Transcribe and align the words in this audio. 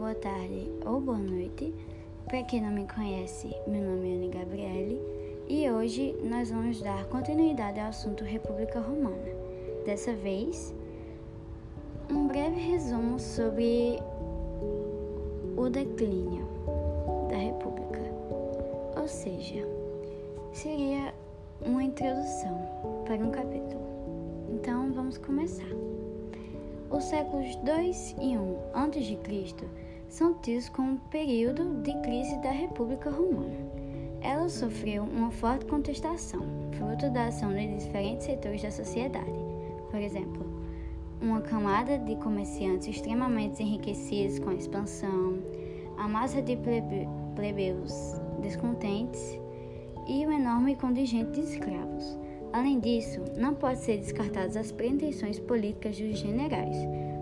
boa 0.00 0.14
tarde 0.14 0.66
ou 0.86 0.98
boa 0.98 1.18
noite. 1.18 1.74
Para 2.24 2.42
quem 2.44 2.62
não 2.62 2.70
me 2.70 2.86
conhece, 2.86 3.54
meu 3.66 3.82
nome 3.82 4.10
é 4.10 4.16
Ana 4.16 4.38
Gabriele 4.38 4.98
e 5.46 5.70
hoje 5.70 6.16
nós 6.24 6.50
vamos 6.50 6.80
dar 6.80 7.04
continuidade 7.04 7.78
ao 7.78 7.88
assunto 7.88 8.24
República 8.24 8.80
Romana. 8.80 9.28
Dessa 9.84 10.14
vez, 10.14 10.74
um 12.10 12.28
breve 12.28 12.58
resumo 12.58 13.20
sobre 13.20 13.98
o 15.54 15.68
declínio 15.68 16.48
da 17.28 17.36
República, 17.36 18.00
ou 18.98 19.06
seja, 19.06 19.66
seria 20.54 21.12
uma 21.60 21.84
introdução 21.84 22.58
para 23.04 23.16
um 23.16 23.30
capítulo. 23.30 23.82
Então 24.48 24.90
vamos 24.94 25.18
começar. 25.18 25.89
Os 26.90 27.04
séculos 27.04 27.54
2 27.56 28.16
e 28.20 28.36
1 28.36 28.56
a.C. 28.74 29.54
são 30.08 30.34
tidos 30.34 30.68
como 30.70 30.94
um 30.94 30.96
período 30.96 31.80
de 31.82 31.92
crise 32.02 32.36
da 32.38 32.50
República 32.50 33.08
Romana. 33.08 33.56
Ela 34.20 34.48
sofreu 34.48 35.04
uma 35.04 35.30
forte 35.30 35.66
contestação, 35.66 36.42
fruto 36.72 37.08
da 37.10 37.28
ação 37.28 37.54
de 37.54 37.76
diferentes 37.76 38.26
setores 38.26 38.62
da 38.62 38.72
sociedade. 38.72 39.30
Por 39.88 40.00
exemplo, 40.00 40.44
uma 41.22 41.40
camada 41.40 41.96
de 41.96 42.16
comerciantes 42.16 42.88
extremamente 42.88 43.62
enriquecidos 43.62 44.40
com 44.40 44.50
a 44.50 44.54
expansão, 44.54 45.38
a 45.96 46.08
massa 46.08 46.42
de 46.42 46.56
plebe 46.56 47.08
plebeus 47.36 48.20
descontentes 48.42 49.38
e 50.08 50.26
o 50.26 50.32
enorme 50.32 50.74
contingente 50.74 51.40
de 51.40 51.52
escravos. 51.52 52.18
Além 52.52 52.80
disso, 52.80 53.20
não 53.36 53.54
pode 53.54 53.78
ser 53.78 53.98
descartadas 53.98 54.56
as 54.56 54.72
pretensões 54.72 55.38
políticas 55.38 55.96
dos 55.96 56.18
generais, 56.18 56.76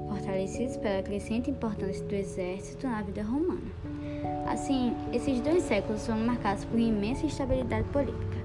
fortalecidos 0.08 0.78
pela 0.78 1.02
crescente 1.02 1.50
importância 1.50 2.04
do 2.04 2.14
exército 2.14 2.86
na 2.86 3.02
vida 3.02 3.22
romana. 3.22 3.70
Assim, 4.46 4.94
esses 5.12 5.40
dois 5.40 5.62
séculos 5.64 6.06
foram 6.06 6.20
marcados 6.20 6.64
por 6.64 6.78
imensa 6.78 7.26
instabilidade 7.26 7.86
política. 7.88 8.38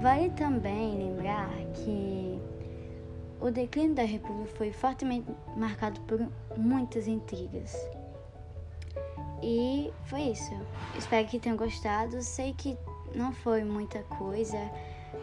Vale 0.00 0.30
também 0.30 0.96
lembrar 0.96 1.50
que 1.74 2.38
o 3.40 3.50
declínio 3.50 3.94
da 3.94 4.04
República 4.04 4.50
foi 4.56 4.72
fortemente 4.72 5.26
marcado 5.56 6.00
por 6.02 6.20
muitas 6.56 7.08
intrigas. 7.08 7.76
E 9.42 9.92
foi 10.04 10.22
isso. 10.22 10.54
Espero 10.96 11.26
que 11.26 11.40
tenham 11.40 11.56
gostado. 11.56 12.22
Sei 12.22 12.52
que 12.52 12.78
não 13.14 13.32
foi 13.32 13.64
muita 13.64 14.00
coisa 14.04 14.58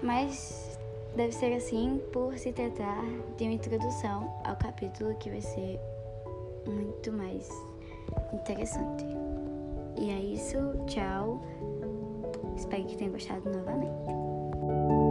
mas 0.02 0.78
deve 1.16 1.32
ser 1.32 1.54
assim 1.54 2.02
por 2.12 2.38
se 2.38 2.52
tratar 2.52 3.04
de 3.38 3.44
uma 3.44 3.54
introdução 3.54 4.34
ao 4.44 4.56
capítulo 4.56 5.16
que 5.16 5.30
vai 5.30 5.42
ser 5.42 5.80
muito 6.66 7.12
mais 7.12 7.50
interessante. 8.34 9.06
E 9.98 10.10
é 10.10 10.20
isso, 10.20 10.58
tchau. 10.88 11.42
Espero 12.56 12.86
que 12.86 12.98
tenham 12.98 13.12
gostado 13.12 13.50
novamente. 13.50 15.09